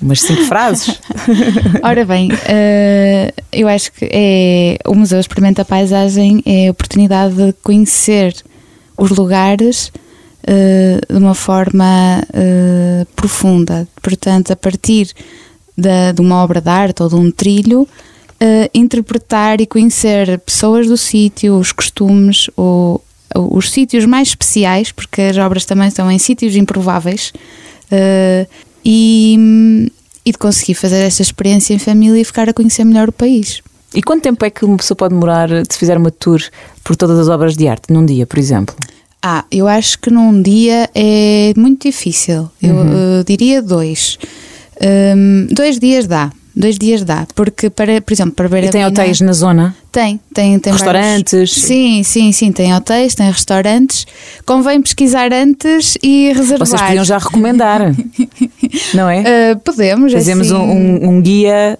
umas 0.00 0.20
cinco 0.20 0.42
frases. 0.44 0.98
Ora 1.82 2.04
bem, 2.04 2.30
uh, 2.32 3.32
eu 3.52 3.68
acho 3.68 3.92
que 3.92 4.08
é, 4.10 4.78
o 4.86 4.94
Museu 4.94 5.20
Experimenta 5.20 5.62
a 5.62 5.64
Paisagem 5.64 6.42
é 6.46 6.68
a 6.68 6.70
oportunidade 6.70 7.34
de 7.34 7.52
conhecer 7.62 8.34
os 8.96 9.10
lugares 9.10 9.92
eh, 10.50 10.98
de 11.08 11.16
uma 11.16 11.34
forma 11.34 12.22
profunda. 13.14 13.86
Portanto, 14.02 14.52
a 14.52 14.56
partir 14.56 15.12
da, 15.76 16.10
de 16.10 16.20
uma 16.20 16.42
obra 16.42 16.60
de 16.60 16.68
arte 16.68 17.02
ou 17.02 17.08
de 17.08 17.14
um 17.14 17.30
trilho, 17.30 17.86
eh, 18.40 18.70
interpretar 18.74 19.60
e 19.60 19.66
conhecer 19.66 20.38
pessoas 20.40 20.86
do 20.86 20.96
sítio, 20.96 21.56
os 21.56 21.72
costumes, 21.72 22.48
o, 22.56 23.00
os 23.34 23.70
sítios 23.70 24.04
mais 24.04 24.28
especiais, 24.28 24.92
porque 24.92 25.22
as 25.22 25.36
obras 25.38 25.64
também 25.64 25.88
estão 25.88 26.10
em 26.10 26.18
sítios 26.18 26.56
improváveis, 26.56 27.32
eh, 27.90 28.46
e, 28.84 29.90
e 30.24 30.32
de 30.32 30.38
conseguir 30.38 30.74
fazer 30.74 31.02
esta 31.02 31.22
experiência 31.22 31.74
em 31.74 31.78
família 31.78 32.20
e 32.20 32.24
ficar 32.24 32.48
a 32.48 32.52
conhecer 32.52 32.84
melhor 32.84 33.08
o 33.08 33.12
país. 33.12 33.60
E 33.94 34.02
quanto 34.02 34.22
tempo 34.22 34.44
é 34.44 34.50
que 34.50 34.64
uma 34.64 34.76
pessoa 34.76 34.96
pode 34.96 35.14
demorar 35.14 35.48
se 35.68 35.78
fizer 35.78 35.96
uma 35.96 36.10
tour 36.10 36.40
por 36.84 36.94
todas 36.94 37.18
as 37.18 37.28
obras 37.28 37.56
de 37.56 37.66
arte, 37.66 37.92
num 37.92 38.04
dia, 38.04 38.26
por 38.26 38.38
exemplo? 38.38 38.74
Ah, 39.22 39.44
eu 39.50 39.66
acho 39.66 39.98
que 39.98 40.10
num 40.10 40.40
dia 40.40 40.88
é 40.94 41.52
muito 41.56 41.88
difícil. 41.88 42.50
Eu 42.62 42.76
eh, 42.80 43.24
diria 43.26 43.60
dois. 43.60 44.18
Hum, 44.80 45.48
dois 45.50 45.78
dias 45.78 46.06
dá. 46.06 46.30
Dois 46.58 46.76
dias 46.76 47.04
dá. 47.04 47.24
Porque, 47.36 47.70
para, 47.70 48.00
por 48.00 48.12
exemplo, 48.12 48.32
para 48.32 48.48
ver 48.48 48.64
E 48.64 48.68
tem 48.70 48.84
hotéis 48.84 49.20
na 49.20 49.32
zona? 49.32 49.76
Tem, 49.92 50.18
tem, 50.34 50.58
tem 50.58 50.72
Restaurantes? 50.72 51.30
vários- 51.32 51.54
Sim, 51.54 52.02
sim, 52.02 52.32
sim. 52.32 52.50
Tem 52.50 52.74
hotéis, 52.74 53.14
tem 53.14 53.30
restaurantes. 53.30 54.04
Convém 54.44 54.82
pesquisar 54.82 55.32
antes 55.32 55.96
e 56.02 56.32
reservar. 56.34 56.66
Vocês 56.66 56.82
podiam 56.82 57.04
já 57.04 57.18
recomendar, 57.18 57.94
não 58.92 59.08
é? 59.08 59.20
Ah, 59.52 59.56
podemos, 59.64 60.12
Fazemos 60.12 60.50
assim, 60.50 60.60
um, 60.60 61.10
um- 61.10 61.20
guia 61.22 61.78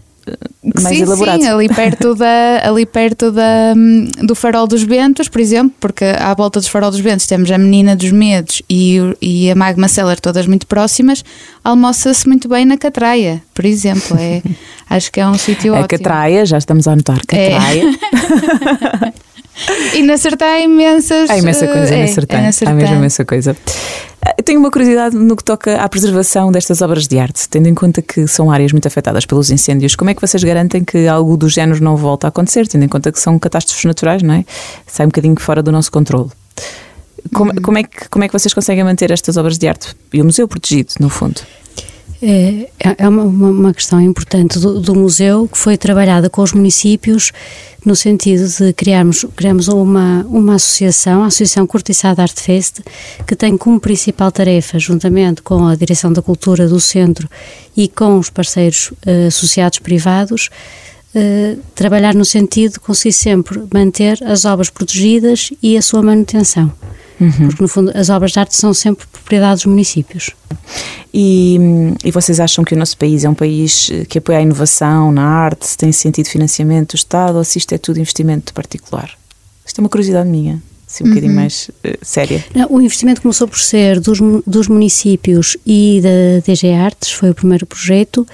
mais 0.81 0.97
sim, 0.97 1.03
elaborado. 1.03 1.43
Sim, 1.43 1.49
ali 1.49 1.69
perto, 1.69 2.15
da, 2.15 2.61
ali 2.65 2.87
perto 2.87 3.31
da, 3.31 3.75
hum, 3.77 4.09
do 4.23 4.35
Farol 4.35 4.67
dos 4.67 4.83
Ventos, 4.83 5.29
por 5.29 5.41
exemplo, 5.41 5.75
porque 5.81 6.05
à 6.05 6.35
volta 6.35 6.61
dos 6.61 6.69
Farol 6.69 6.91
dos 6.91 7.01
Ventos 7.01 7.27
temos 7.27 7.51
a 7.51 7.59
Menina 7.59 7.95
dos 7.95 8.11
Medos 8.13 8.63
e, 8.69 8.99
e 9.21 9.51
a 9.51 9.55
Magma 9.55 9.89
Cellar, 9.89 10.19
todas 10.21 10.47
muito 10.47 10.67
próximas. 10.67 11.25
Almoça-se 11.63 12.27
muito 12.27 12.49
bem 12.49 12.65
na 12.65 12.77
Catraia, 12.77 13.43
por 13.55 13.65
exemplo. 13.65 14.17
É, 14.19 14.43
acho 14.89 15.11
que 15.13 15.21
é 15.21 15.29
um 15.29 15.35
sítio 15.35 15.75
A 15.75 15.81
ótimo. 15.81 15.89
Catraia, 15.89 16.47
já 16.47 16.59
estamos 16.59 16.87
a 16.89 16.93
anotar, 16.93 17.21
É. 17.33 17.59
E 19.95 20.19
Sertã 20.19 20.47
há 20.47 20.61
imensas. 20.61 21.31
Há 21.31 21.39
imensa 21.39 21.67
coisa 21.67 21.95
eh, 21.95 21.99
na 21.99 22.05
é, 22.05 22.07
Sertã. 22.07 22.37
é 22.37 22.69
Há 22.69 22.73
mesmo 22.75 22.97
imensa 22.97 23.25
coisa. 23.25 23.57
Ah, 24.23 24.35
tenho 24.43 24.61
uma 24.61 24.71
curiosidade 24.71 25.17
no 25.17 25.37
que 25.37 25.45
toca 25.45 25.77
à 25.77 25.89
preservação 25.89 26.51
destas 26.53 26.83
obras 26.83 27.07
de 27.07 27.19
arte, 27.19 27.49
tendo 27.49 27.69
em 27.69 27.75
conta 27.75 28.03
que 28.03 28.27
são 28.27 28.51
áreas 28.51 28.73
muito 28.73 28.87
afetadas 28.87 29.25
pelos 29.27 29.51
incêndios. 29.51 29.95
Como 29.97 30.11
é 30.11 30.15
que 30.15 30.21
vocês 30.21 30.43
garantem 30.43 30.85
que 30.85 31.07
algo 31.07 31.37
do 31.37 31.49
género 31.49 31.83
não 31.83 31.97
volta 31.97 32.27
a 32.27 32.29
acontecer, 32.29 32.67
tendo 32.67 32.85
em 32.85 32.89
conta 32.89 33.11
que 33.13 33.21
são 33.21 33.39
catástrofes 33.39 33.85
naturais, 33.85 34.23
não 34.23 34.35
é? 34.35 34.45
Sai 34.87 35.07
um 35.07 35.09
bocadinho 35.09 35.37
fora 35.41 35.63
do 35.63 35.73
nosso 35.73 35.91
controle. 35.91 36.31
Como, 37.35 37.51
Uhum. 37.53 37.63
como 37.63 37.79
é 37.79 37.83
que, 37.83 38.09
como 38.09 38.25
é 38.25 38.29
que 38.29 38.33
vocês 38.33 38.55
conseguem 38.55 38.85
manter 38.85 39.11
estas 39.11 39.37
obras 39.37 39.59
de 39.59 39.69
arte 39.69 39.95
e 40.13 40.23
o 40.23 40.25
museu 40.25 40.47
protegido, 40.49 40.95
no 41.01 41.09
fundo? 41.11 41.41
É, 42.21 42.69
é 42.99 43.09
uma, 43.09 43.23
uma- 43.23 43.73
questão 43.73 44.01
importante 44.01 44.59
do, 44.59 44.81
do 44.81 44.93
museu 44.95 45.47
que 45.47 45.57
foi 45.57 45.77
trabalhada 45.77 46.29
com 46.29 46.43
os 46.43 46.53
municípios 46.53 47.31
no 47.85 47.95
sentido 47.95 48.49
de 48.49 48.73
criarmos, 48.73 49.25
criarmos 49.37 49.69
uma, 49.69 50.27
uma 50.29 50.57
associação, 50.57 51.23
a 51.23 51.27
Associação 51.27 51.65
Cortiçada 51.65 52.21
Arte 52.21 52.43
Fest, 52.43 52.81
que 53.25 53.37
tem 53.37 53.57
como 53.57 53.79
principal 53.79 54.33
tarefa, 54.33 54.81
juntamente 54.81 55.43
com 55.43 55.65
a 55.69 55.77
Direção 55.77 56.13
da 56.13 56.21
Cultura 56.21 56.67
do 56.67 56.81
Centro 56.81 57.29
e 57.77 57.87
com 57.87 58.19
os 58.19 58.31
parceiros 58.31 58.93
eh, 59.07 59.29
associados 59.29 59.79
privados, 59.79 60.51
eh, 61.15 61.57
trabalhar 61.77 62.17
no 62.17 62.25
sentido 62.25 62.73
de 62.73 62.81
conseguir 62.81 63.13
sempre 63.13 63.63
manter 63.73 64.19
as 64.25 64.45
obras 64.45 64.71
protegidas 64.71 65.51
e 65.63 65.77
a 65.77 65.83
sua 65.83 66.03
manutenção. 66.03 66.73
Porque, 67.19 67.63
no 67.63 67.69
fundo, 67.69 67.91
as 67.95 68.09
obras 68.11 68.33
de 68.33 68.39
arte 68.39 68.57
são 68.57 68.73
sempre 68.73 69.07
propriedade 69.07 69.57
dos 69.57 69.67
municípios. 69.67 70.31
E, 71.13 71.59
e 72.05 72.11
vocês 72.11 72.39
acham 72.39 72.65
que 72.65 72.75
o 72.75 72.79
nosso 72.79 72.97
país 72.97 73.25
é 73.25 73.29
um 73.29 73.35
país 73.35 73.91
eh, 73.91 74.05
que 74.05 74.19
apoia 74.19 74.39
a 74.39 74.43
inovação 74.43 75.11
na 75.11 75.25
arte, 75.25 75.67
se 75.67 75.77
tem 75.77 75.91
sentido 75.91 76.29
financiamento 76.29 76.91
do 76.91 76.97
Estado 76.97 77.37
ou 77.37 77.45
se 77.45 77.59
isto 77.59 77.75
é 77.75 77.79
tudo 77.79 77.99
investimento 77.99 78.53
particular? 78.53 79.11
Isto 79.67 79.81
é 79.81 79.83
uma 79.83 79.89
curiosidade 79.89 80.29
minha, 80.29 80.63
assim 80.87 81.05
um 81.05 81.09
bocadinho 81.09 81.35
mais 81.35 81.71
eh, 81.83 81.99
séria. 82.03 82.45
Não, 82.55 82.67
O 82.71 82.81
investimento 82.81 83.23
começou 83.23 83.49
por 83.49 83.59
ser 83.59 84.01
dos, 84.01 84.19
dos 84.47 84.69
municípios 84.69 85.57
e 85.67 86.01
da 86.03 86.47
DG 86.47 86.73
Artes, 86.73 87.11
foi 87.11 87.31
o 87.31 87.35
primeiro 87.35 87.67
projeto, 87.67 88.27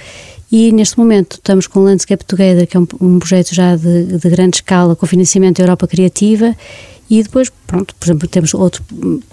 e 0.50 0.72
neste 0.72 0.98
momento 0.98 1.34
estamos 1.34 1.66
com 1.66 1.80
o 1.80 1.84
Landscape 1.84 2.24
Together, 2.24 2.66
que 2.66 2.76
é 2.76 2.80
um, 2.80 2.86
um 3.00 3.18
projeto 3.18 3.54
já 3.54 3.76
de, 3.76 4.18
de 4.18 4.30
grande 4.30 4.58
escala, 4.58 4.94
com 4.94 5.06
financiamento 5.06 5.56
da 5.56 5.64
Europa 5.64 5.86
Criativa, 5.86 6.54
e 7.08 7.22
depois, 7.22 7.50
pronto, 7.66 7.94
por 7.94 8.06
exemplo, 8.06 8.28
temos 8.28 8.54
outro 8.54 8.82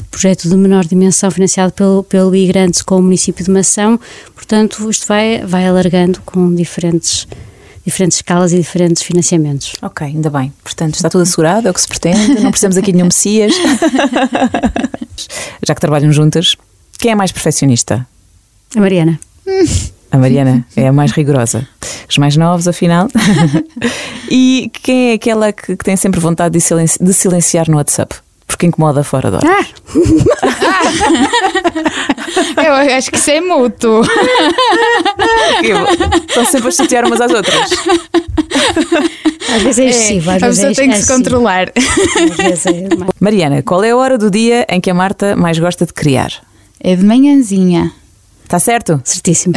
projeto 0.09 0.50
de 0.50 0.55
menor 0.55 0.85
dimensão 0.85 1.29
financiado 1.31 1.73
pelo, 1.73 2.03
pelo 2.03 2.35
iGrantes 2.35 2.81
com 2.81 2.97
o 2.97 3.01
município 3.01 3.43
de 3.43 3.51
Mação, 3.51 4.00
portanto 4.33 4.89
isto 4.89 5.07
vai, 5.07 5.43
vai 5.45 5.67
alargando 5.67 6.21
com 6.25 6.53
diferentes, 6.53 7.27
diferentes 7.85 8.17
escalas 8.17 8.53
e 8.53 8.57
diferentes 8.57 9.03
financiamentos. 9.03 9.73
Ok, 9.81 10.07
ainda 10.07 10.29
bem. 10.29 10.53
Portanto, 10.63 10.95
está 10.95 11.09
tudo 11.09 11.21
assegurado, 11.21 11.67
é 11.67 11.71
o 11.71 11.73
que 11.73 11.81
se 11.81 11.88
pretende, 11.88 12.41
não 12.41 12.51
precisamos 12.51 12.77
aqui 12.77 12.88
de 12.88 12.97
nenhum 12.97 13.07
Messias. 13.07 13.53
Já 15.65 15.75
que 15.75 15.81
trabalham 15.81 16.11
juntas, 16.11 16.55
quem 16.97 17.11
é 17.11 17.15
mais 17.15 17.31
perfeccionista? 17.31 18.07
A 18.75 18.79
Mariana. 18.79 19.19
A 20.11 20.17
Mariana 20.17 20.65
é 20.75 20.87
a 20.87 20.93
mais 20.93 21.11
rigorosa. 21.11 21.67
Os 22.09 22.17
mais 22.17 22.35
novos, 22.35 22.67
afinal. 22.67 23.07
e 24.29 24.69
quem 24.83 25.11
é 25.11 25.13
aquela 25.13 25.53
que, 25.53 25.77
que 25.77 25.83
tem 25.85 25.95
sempre 25.95 26.19
vontade 26.19 26.53
de, 26.53 26.59
silenci- 26.61 27.01
de 27.01 27.13
silenciar 27.13 27.69
no 27.69 27.77
WhatsApp? 27.77 28.15
Porque 28.45 28.65
incomoda 28.65 29.01
fora 29.03 29.31
da 29.31 29.37
hora. 29.37 29.47
Ah! 29.47 29.65
Eu 32.65 32.73
acho 32.97 33.11
que 33.11 33.17
isso 33.17 33.31
é 33.31 33.39
mútuo. 33.41 34.01
Estão 36.27 36.45
sempre 36.45 36.67
a 36.67 36.71
chatear 36.71 37.05
umas 37.05 37.21
às 37.21 37.31
outras. 37.31 37.71
Às 39.55 39.61
vezes 39.63 39.79
é 39.79 39.85
excessivo, 39.89 40.31
às 40.31 40.43
a 40.43 40.47
vezes 40.47 40.63
é 40.63 40.67
pessoa 40.69 40.75
tem 40.75 40.89
que 40.91 40.97
se 41.01 41.07
controlar. 41.13 41.71
Às 41.75 42.37
vezes 42.37 42.65
é 42.65 42.87
Mariana, 43.19 43.61
qual 43.63 43.83
é 43.83 43.91
a 43.91 43.95
hora 43.95 44.17
do 44.17 44.29
dia 44.29 44.65
em 44.69 44.79
que 44.81 44.89
a 44.89 44.93
Marta 44.93 45.35
mais 45.35 45.57
gosta 45.59 45.85
de 45.85 45.93
criar? 45.93 46.31
É 46.79 46.95
de 46.95 47.03
manhãzinha. 47.05 47.91
Está 48.51 48.60
certo? 48.60 49.01
Certíssimo. 49.05 49.53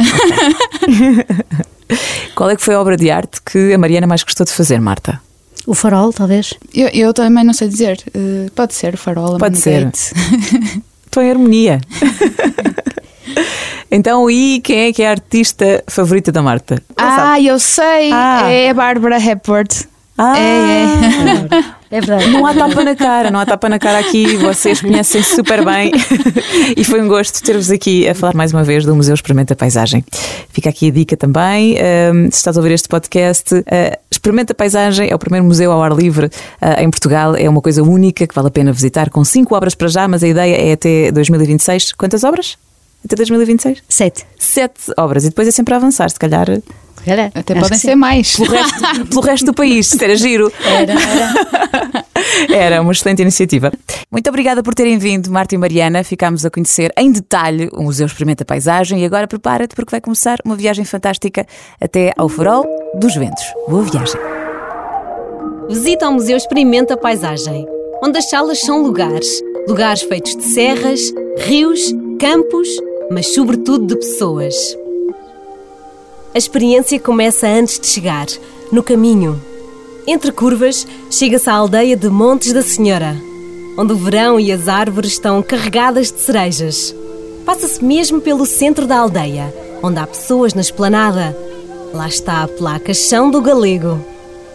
Qual 2.33 2.49
é 2.49 2.55
que 2.55 2.61
foi 2.61 2.75
a 2.75 2.79
obra 2.79 2.95
de 2.95 3.11
arte 3.11 3.41
que 3.41 3.73
a 3.73 3.77
Mariana 3.77 4.07
mais 4.07 4.23
gostou 4.23 4.45
de 4.45 4.53
fazer, 4.53 4.79
Marta? 4.79 5.21
O 5.67 5.75
farol, 5.75 6.13
talvez. 6.13 6.53
Eu, 6.73 6.87
eu 6.93 7.13
também 7.13 7.43
não 7.43 7.53
sei 7.53 7.67
dizer. 7.67 8.01
Eh, 8.13 8.49
pode 8.55 8.73
ser 8.73 8.93
o 8.93 8.97
farol. 8.97 9.35
a 9.35 9.37
Pode 9.37 9.57
ser. 9.57 9.89
Estou 9.91 11.21
em 11.21 11.29
harmonia. 11.29 11.81
então, 13.91 14.31
e 14.31 14.61
quem 14.61 14.85
é 14.85 14.93
que 14.93 15.03
é 15.03 15.09
a 15.09 15.11
artista 15.11 15.83
favorita 15.89 16.31
da 16.31 16.41
Marta? 16.41 16.81
Não 16.97 17.05
sabe? 17.05 17.21
Ah, 17.21 17.41
eu 17.41 17.59
sei. 17.59 18.13
Ah. 18.13 18.49
É 18.49 18.69
a 18.69 18.73
Bárbara 18.73 19.21
Hepworth. 19.21 19.89
Ah, 20.17 20.39
É, 20.39 20.85
É 20.85 21.84
verdade. 22.01 22.29
Não 22.29 22.45
há 22.45 22.53
tapa 22.53 22.83
na 22.83 22.95
cara, 22.95 23.31
não 23.31 23.39
há 23.39 23.45
tapa 23.45 23.69
na 23.69 23.79
cara 23.79 23.99
aqui, 23.99 24.35
vocês 24.37 24.81
conhecem 24.81 25.23
super 25.23 25.63
bem 25.63 25.91
e 26.75 26.83
foi 26.83 27.01
um 27.01 27.07
gosto 27.07 27.41
ter-vos 27.41 27.71
aqui 27.71 28.07
a 28.07 28.15
falar 28.15 28.33
mais 28.33 28.51
uma 28.53 28.63
vez 28.63 28.85
do 28.85 28.95
Museu 28.95 29.13
Experimenta 29.13 29.55
Paisagem. 29.55 30.03
Fica 30.49 30.69
aqui 30.69 30.89
a 30.89 30.91
dica 30.91 31.17
também, 31.17 31.77
ahm, 31.77 32.29
se 32.29 32.37
estás 32.37 32.57
a 32.57 32.59
ouvir 32.59 32.73
este 32.73 32.87
podcast, 32.87 33.55
ah, 33.55 33.99
Experimenta 34.11 34.53
Paisagem 34.53 35.09
é 35.09 35.15
o 35.15 35.19
primeiro 35.19 35.45
museu 35.45 35.71
ao 35.71 35.83
ar 35.83 35.91
livre 35.91 36.29
ah, 36.61 36.81
em 36.81 36.89
Portugal, 36.89 37.35
é 37.35 37.49
uma 37.49 37.61
coisa 37.61 37.83
única 37.83 38.25
que 38.25 38.33
vale 38.33 38.47
a 38.47 38.51
pena 38.51 38.71
visitar, 38.71 39.09
com 39.09 39.23
cinco 39.23 39.55
obras 39.55 39.75
para 39.75 39.87
já, 39.87 40.07
mas 40.07 40.23
a 40.23 40.27
ideia 40.27 40.55
é 40.55 40.73
até 40.73 41.11
2026. 41.11 41.93
Quantas 41.93 42.23
obras? 42.23 42.57
Até 43.05 43.15
2026? 43.17 43.83
Sete. 43.87 44.25
Sete 44.39 44.91
obras 44.97 45.25
e 45.25 45.29
depois 45.29 45.47
é 45.47 45.51
sempre 45.51 45.73
a 45.73 45.77
avançar, 45.77 46.09
se 46.09 46.17
calhar 46.17 46.47
Calhar. 47.05 47.31
Até 47.33 47.53
Acho 47.53 47.61
podem 47.61 47.77
ser 47.77 47.91
sim. 47.91 47.95
mais. 47.95 48.35
pelo 48.35 48.51
resto, 48.51 49.05
pelo 49.09 49.21
resto 49.21 49.45
do 49.45 49.53
país, 49.53 49.87
se 49.87 50.03
era 50.03 50.15
giro. 50.15 50.51
Era, 50.63 50.93
era. 50.93 52.05
Era 52.49 52.81
uma 52.81 52.91
excelente 52.91 53.21
iniciativa. 53.21 53.71
Muito 54.11 54.27
obrigada 54.29 54.61
por 54.63 54.73
terem 54.73 54.97
vindo, 54.97 55.31
Marta 55.31 55.55
e 55.55 55.57
Mariana. 55.57 56.03
Ficámos 56.03 56.45
a 56.45 56.49
conhecer 56.49 56.91
em 56.97 57.11
detalhe 57.11 57.69
o 57.71 57.83
Museu 57.83 58.05
Experimenta 58.05 58.43
Paisagem 58.43 59.01
e 59.01 59.05
agora 59.05 59.27
prepara-te 59.27 59.75
porque 59.75 59.91
vai 59.91 60.01
começar 60.01 60.39
uma 60.43 60.55
viagem 60.55 60.83
fantástica 60.83 61.45
até 61.79 62.13
ao 62.17 62.27
Farol 62.27 62.65
dos 62.95 63.15
Ventos. 63.15 63.43
Boa 63.67 63.83
viagem. 63.83 64.19
Visita 65.69 66.05
ao 66.05 66.13
Museu 66.13 66.37
Experimenta 66.37 66.97
Paisagem, 66.97 67.65
onde 68.03 68.17
as 68.17 68.29
salas 68.29 68.59
são 68.59 68.81
lugares. 68.81 69.41
Lugares 69.67 70.01
feitos 70.01 70.35
de 70.35 70.43
serras, 70.43 71.01
rios, 71.37 71.93
campos, 72.19 72.67
mas 73.11 73.33
sobretudo 73.33 73.87
de 73.87 73.95
pessoas. 73.95 74.55
A 76.35 76.37
experiência 76.37 76.99
começa 76.99 77.47
antes 77.47 77.79
de 77.79 77.87
chegar, 77.87 78.25
no 78.69 78.83
caminho. 78.83 79.41
Entre 80.05 80.33
curvas, 80.33 80.85
chega-se 81.09 81.49
à 81.49 81.53
aldeia 81.53 81.95
de 81.95 82.09
Montes 82.09 82.51
da 82.51 82.61
Senhora, 82.61 83.15
onde 83.77 83.93
o 83.93 83.95
verão 83.95 84.37
e 84.37 84.51
as 84.51 84.67
árvores 84.67 85.13
estão 85.13 85.41
carregadas 85.41 86.11
de 86.11 86.19
cerejas. 86.19 86.93
Passa-se 87.45 87.81
mesmo 87.81 88.19
pelo 88.19 88.45
centro 88.45 88.85
da 88.85 88.97
aldeia, 88.97 89.55
onde 89.81 89.97
há 89.97 90.05
pessoas 90.05 90.53
na 90.53 90.59
esplanada. 90.59 91.33
Lá 91.93 92.09
está 92.09 92.43
a 92.43 92.49
placa 92.49 92.93
Chão 92.93 93.31
do 93.31 93.41
Galego. 93.41 93.97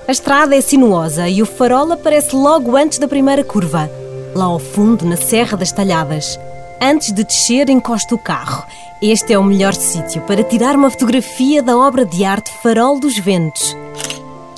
A 0.06 0.12
estrada 0.12 0.54
é 0.54 0.60
sinuosa 0.60 1.30
e 1.30 1.40
o 1.40 1.46
farol 1.46 1.90
aparece 1.92 2.36
logo 2.36 2.76
antes 2.76 2.98
da 2.98 3.08
primeira 3.08 3.42
curva, 3.42 3.90
lá 4.34 4.44
ao 4.44 4.58
fundo, 4.58 5.06
na 5.06 5.16
Serra 5.16 5.56
das 5.56 5.72
Talhadas. 5.72 6.38
Antes 6.82 7.12
de 7.12 7.24
descer, 7.24 7.68
encosta 7.68 8.14
o 8.14 8.18
carro. 8.18 8.64
Este 9.02 9.34
é 9.34 9.38
o 9.38 9.44
melhor 9.44 9.74
sítio 9.74 10.22
para 10.22 10.42
tirar 10.42 10.74
uma 10.74 10.88
fotografia 10.88 11.62
da 11.62 11.76
obra 11.76 12.06
de 12.06 12.24
arte 12.24 12.50
Farol 12.62 12.98
dos 12.98 13.18
Ventos 13.18 13.76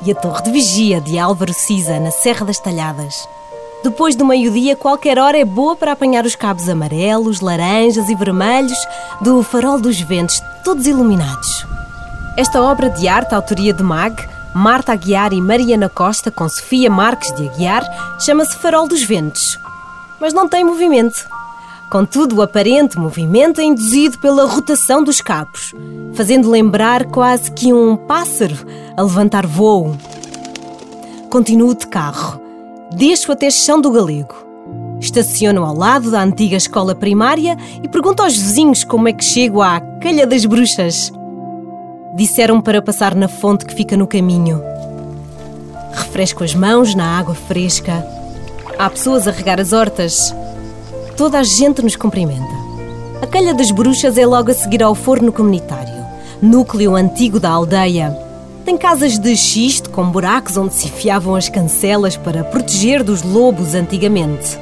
e 0.07 0.12
a 0.12 0.14
Torre 0.14 0.45
de 0.45 0.52
Vigia 0.52 1.00
de 1.00 1.19
Álvaro 1.19 1.52
Siza, 1.52 1.99
na 1.99 2.12
Serra 2.12 2.47
das 2.47 2.61
Talhadas. 2.61 3.29
Depois 3.83 4.14
do 4.14 4.25
meio-dia, 4.25 4.76
qualquer 4.76 5.19
hora 5.19 5.37
é 5.37 5.45
boa 5.45 5.75
para 5.75 5.93
apanhar 5.93 6.25
os 6.25 6.37
cabos 6.37 6.69
amarelos, 6.69 7.41
laranjas 7.41 8.09
e 8.09 8.14
vermelhos 8.14 8.79
do 9.21 9.43
Farol 9.43 9.81
dos 9.81 10.00
Ventos, 10.00 10.41
todos 10.64 10.87
iluminados. 10.87 11.67
Esta 12.37 12.62
obra 12.62 12.88
de 12.88 13.09
arte, 13.09 13.35
autoria 13.35 13.73
de 13.73 13.83
Mag, 13.83 14.14
Marta 14.55 14.93
Aguiar 14.93 15.33
e 15.33 15.41
Mariana 15.41 15.88
Costa, 15.88 16.31
com 16.31 16.49
Sofia 16.49 16.88
Marques 16.88 17.35
de 17.35 17.49
Aguiar, 17.49 17.85
chama-se 18.21 18.57
Farol 18.59 18.87
dos 18.87 19.02
Ventos. 19.02 19.59
Mas 20.21 20.33
não 20.33 20.49
tem 20.49 20.62
movimento. 20.62 21.32
Contudo, 21.92 22.37
o 22.37 22.40
aparente 22.40 22.99
movimento 22.99 23.61
é 23.61 23.64
induzido 23.64 24.18
pela 24.18 24.46
rotação 24.46 25.04
dos 25.04 25.20
cabos, 25.20 25.75
fazendo 26.14 26.49
lembrar 26.49 27.04
quase 27.04 27.52
que 27.52 27.70
um 27.70 27.99
pássaro 27.99 28.56
a 28.96 29.02
levantar 29.02 29.46
voo. 29.46 29.94
Continuo 31.28 31.75
de 31.75 31.87
carro. 31.87 32.40
Desço 32.96 33.30
até 33.30 33.50
Chão 33.50 33.78
do 33.78 33.90
Galego. 33.90 34.34
Estaciono 35.00 35.62
ao 35.66 35.76
lado 35.76 36.11
da 36.11 36.22
antiga 36.22 36.56
escola 36.56 36.94
primária 36.94 37.58
e 37.82 37.88
pergunto 37.88 38.22
aos 38.22 38.38
vizinhos 38.38 38.84
como 38.84 39.08
é 39.08 39.12
que 39.12 39.22
chego 39.22 39.61
à 39.61 39.78
Calha 40.00 40.26
das 40.26 40.46
Bruxas. 40.46 41.12
Disseram 42.16 42.62
para 42.62 42.80
passar 42.80 43.14
na 43.14 43.28
fonte 43.28 43.66
que 43.66 43.75
fica 43.75 43.99
no 43.99 44.06
caminho. 44.06 44.62
Refresco 45.92 46.42
as 46.42 46.54
mãos 46.54 46.94
na 46.94 47.18
água 47.18 47.34
fresca. 47.34 48.02
Há 48.78 48.88
pessoas 48.88 49.28
a 49.28 49.30
regar 49.30 49.61
as 49.61 49.75
hortas. 49.75 50.34
Toda 51.16 51.38
a 51.38 51.42
gente 51.42 51.83
nos 51.83 51.95
cumprimenta. 51.95 52.62
A 53.21 53.26
Calha 53.26 53.54
das 53.54 53.71
Bruxas 53.71 54.16
é 54.16 54.26
logo 54.26 54.50
a 54.50 54.54
seguir 54.54 54.83
ao 54.83 54.95
forno 54.95 55.31
comunitário, 55.31 55.95
núcleo 56.40 56.97
antigo 56.97 57.38
da 57.38 57.50
aldeia. 57.50 58.16
Tem 58.64 58.78
casas 58.78 59.19
de 59.19 59.37
xisto 59.37 59.90
com 59.90 60.11
buracos 60.11 60.57
onde 60.57 60.75
se 60.75 60.87
enfiavam 60.87 61.35
as 61.35 61.49
cancelas 61.49 62.16
para 62.16 62.42
proteger 62.42 63.02
dos 63.02 63.23
lobos 63.23 63.75
antigamente. 63.75 64.59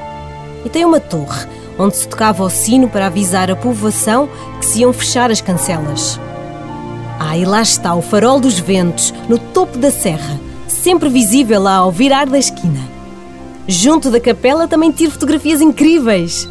E 0.64 0.68
tem 0.68 0.84
uma 0.84 1.00
torre 1.00 1.46
onde 1.78 1.96
se 1.96 2.08
tocava 2.08 2.42
o 2.42 2.50
sino 2.50 2.88
para 2.88 3.06
avisar 3.06 3.50
a 3.50 3.56
povoação 3.56 4.28
que 4.58 4.66
se 4.66 4.80
iam 4.80 4.92
fechar 4.92 5.30
as 5.30 5.40
cancelas. 5.40 6.20
Ah, 7.18 7.38
e 7.38 7.44
lá 7.44 7.62
está 7.62 7.94
o 7.94 8.02
farol 8.02 8.40
dos 8.40 8.58
ventos, 8.58 9.14
no 9.28 9.38
topo 9.38 9.78
da 9.78 9.90
serra, 9.90 10.38
sempre 10.66 11.08
visível 11.08 11.62
lá 11.62 11.76
ao 11.76 11.92
virar 11.92 12.26
da 12.26 12.38
esquina. 12.38 12.99
Junto 13.70 14.10
da 14.10 14.18
capela 14.18 14.66
também 14.66 14.90
tiro 14.90 15.12
fotografias 15.12 15.60
incríveis. 15.60 16.48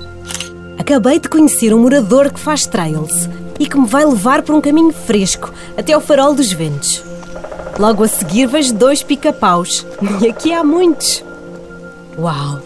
Acabei 0.78 1.20
de 1.20 1.28
conhecer 1.28 1.74
um 1.74 1.80
morador 1.80 2.32
que 2.32 2.40
faz 2.40 2.66
trails 2.66 3.28
e 3.60 3.68
que 3.68 3.78
me 3.78 3.86
vai 3.86 4.06
levar 4.06 4.42
por 4.42 4.56
um 4.56 4.62
caminho 4.62 4.94
fresco 4.94 5.52
até 5.78 5.92
ao 5.92 6.00
farol 6.00 6.34
dos 6.34 6.54
ventos. 6.54 7.04
Logo 7.78 8.06
a 8.06 8.08
seguir 8.08 8.48
vejo 8.48 8.74
dois 8.74 9.04
pica-paus. 9.04 9.86
E 10.24 10.30
aqui 10.30 10.54
há 10.54 10.64
muitos. 10.64 11.22
Uau! 12.18 12.62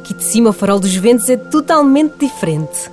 Aqui 0.00 0.14
de 0.14 0.24
cima 0.24 0.48
o 0.48 0.54
farol 0.54 0.80
dos 0.80 0.96
ventos 0.96 1.28
é 1.28 1.36
totalmente 1.36 2.14
diferente. 2.18 2.90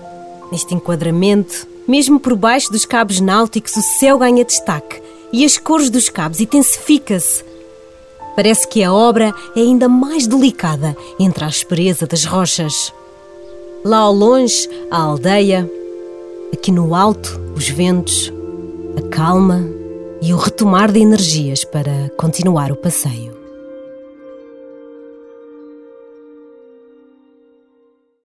Neste 0.51 0.75
enquadramento, 0.75 1.65
mesmo 1.88 2.20
por 2.20 2.36
baixo 2.36 2.70
dos 2.70 2.86
cabos 2.86 3.22
náuticos, 3.22 3.77
o 3.77 3.82
céu 3.82 4.17
ganha 4.17 4.44
destaque 4.44 5.01
e 5.32 5.46
as 5.46 5.58
cores 5.58 5.89
dos 5.89 6.10
cabos 6.10 6.41
intensifica-se. 6.41 7.46
Parece 8.35 8.67
que 8.67 8.83
a 8.83 8.91
obra 8.91 9.33
é 9.55 9.61
ainda 9.61 9.87
mais 9.87 10.27
delicada 10.27 10.95
entre 11.19 11.43
a 11.43 11.47
aspereza 11.47 12.05
das 12.05 12.25
rochas. 12.25 12.93
Lá 13.83 13.99
ao 13.99 14.13
longe, 14.13 14.67
a 14.91 14.97
aldeia. 14.97 15.69
Aqui 16.51 16.71
no 16.71 16.93
alto, 16.93 17.39
os 17.55 17.69
ventos, 17.69 18.31
a 18.97 19.09
calma 19.09 19.63
e 20.21 20.33
o 20.33 20.37
retomar 20.37 20.91
de 20.91 20.99
energias 20.99 21.63
para 21.63 22.09
continuar 22.17 22.71
o 22.71 22.75
passeio. 22.75 23.44